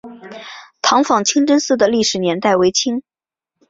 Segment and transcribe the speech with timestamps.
[0.81, 3.03] 塘坊清真寺的历史年代为清。